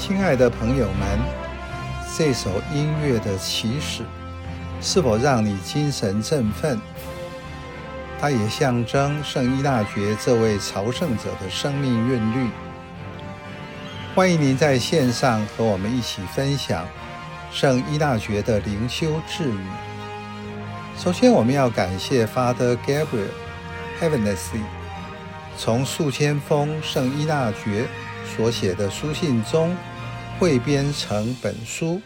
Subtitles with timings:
[0.00, 1.18] 亲爱的朋友们，
[2.16, 4.02] 这首音乐的起始
[4.80, 6.80] 是否让你精神振奋？
[8.18, 12.48] 它也象征圣依纳爵这位朝圣者的生命韵律。
[14.14, 16.88] 欢迎您在线上和我们一起分享
[17.52, 19.60] 圣依纳爵的灵修智语。
[20.96, 23.28] 首先，我们要感谢 Father Gabriel
[24.00, 24.62] Heavenessly
[25.58, 27.86] 从数千封圣依纳爵
[28.34, 29.76] 所写的书信中
[30.40, 32.00] 汇编成本书，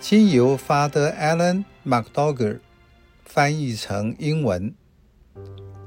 [0.00, 2.60] 经由 Father Alan Macdougall
[3.26, 4.74] 翻译成英文。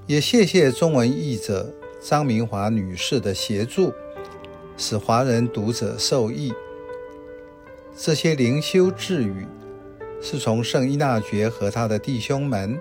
[0.06, 3.92] 也谢谢中文译者张明华女士的协助，
[4.78, 6.54] 使华人读者受益。
[7.98, 9.48] 这些灵修智语
[10.22, 12.80] 是从圣依纳爵和他的弟兄们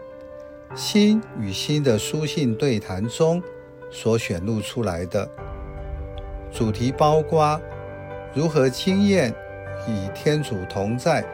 [0.74, 3.42] 心与心的书信对谈中
[3.90, 5.26] 所选录出来的。
[6.52, 7.58] 主题包括
[8.36, 9.34] 如何经验
[9.88, 11.24] 与天主同在，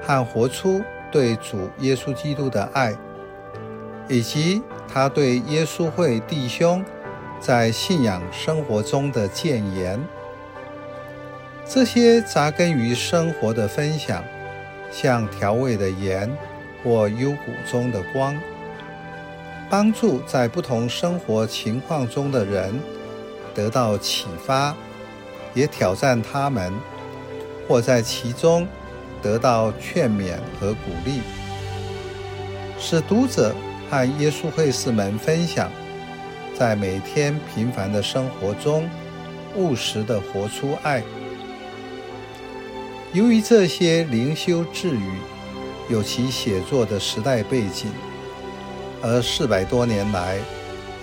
[0.00, 2.96] 和活出对主耶稣基督的爱，
[4.08, 6.82] 以及他对耶稣会弟兄
[7.38, 10.00] 在信仰生活中的建言。
[11.66, 14.24] 这些扎根于生活的分享，
[14.90, 16.34] 像调味的盐
[16.82, 18.34] 或幽谷中的光，
[19.68, 22.72] 帮助在不同生活情况中的人。
[23.52, 24.74] 得到启发，
[25.54, 26.72] 也挑战他们，
[27.66, 28.66] 或在其中
[29.22, 31.20] 得到劝勉和鼓励，
[32.78, 33.54] 使读者
[33.90, 35.70] 和耶稣会士们分享，
[36.58, 38.88] 在每天平凡的生活中
[39.56, 41.02] 务实地活出爱。
[43.12, 45.10] 由于这些灵修智语
[45.88, 47.90] 有其写作的时代背景，
[49.02, 50.38] 而四百多年来，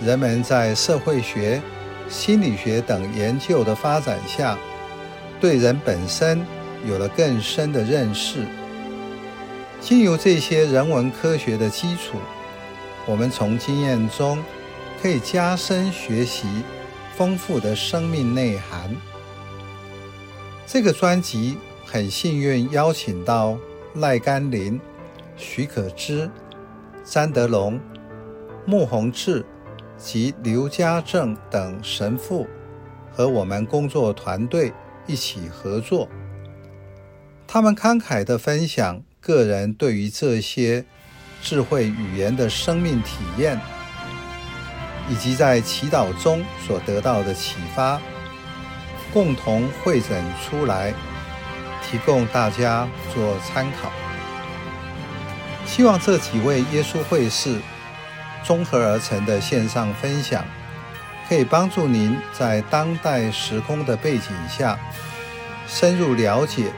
[0.02, 1.60] 人们在社会学。
[2.08, 4.58] 心理学等研究的发展下，
[5.40, 6.44] 对人本身
[6.86, 8.44] 有了更深的认识。
[9.80, 12.18] 经由这些人文科学的基础，
[13.06, 14.42] 我们从经验中
[15.00, 16.48] 可以加深学习
[17.16, 18.94] 丰富的生命内涵。
[20.66, 23.56] 这个专辑很幸运邀请到
[23.94, 24.80] 赖甘霖、
[25.36, 26.28] 许可之、
[27.04, 27.78] 詹德隆、
[28.66, 29.44] 穆宏志。
[29.98, 32.46] 及刘家正等神父
[33.12, 34.72] 和我们工作团队
[35.08, 36.08] 一起合作，
[37.48, 40.84] 他们慷慨地分享个人对于这些
[41.42, 43.60] 智慧语言的生命体验，
[45.10, 48.00] 以及在祈祷中所得到的启发，
[49.12, 50.10] 共同汇整
[50.40, 50.94] 出来，
[51.82, 53.90] 提供大家做参考。
[55.66, 57.58] 希望这几位耶稣会士。
[58.48, 60.42] 综合而成的线上分享，
[61.28, 64.78] 可以帮助您在当代时空的背景下，
[65.66, 66.72] 深入了解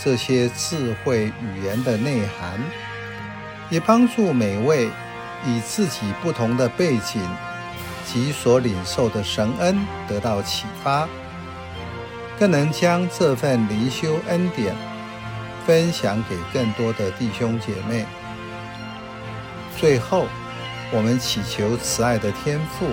[0.00, 2.60] 这些智慧语言的内涵，
[3.70, 4.88] 也帮助每位
[5.44, 7.20] 以自己不同的背景
[8.06, 11.08] 及所领受的神恩得到启发，
[12.38, 14.76] 更能将这份灵修恩典
[15.66, 18.06] 分享给更多的弟兄姐妹。
[19.76, 20.26] 最后。
[20.92, 22.86] 我们祈求慈爱的天父，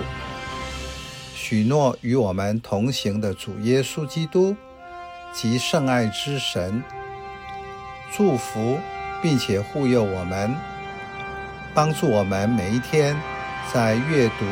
[1.34, 4.56] 许诺与我们同行的主耶稣基督
[5.32, 6.82] 及圣爱之神，
[8.12, 8.78] 祝福
[9.22, 10.54] 并且护佑我们，
[11.72, 13.16] 帮助我们每一天
[13.72, 14.44] 在阅读、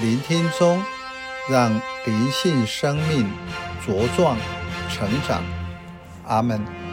[0.00, 0.82] 聆听中，
[1.50, 1.72] 让
[2.04, 3.26] 灵性生命
[3.86, 4.36] 茁壮
[4.90, 5.42] 成长。
[6.26, 6.85] 阿门。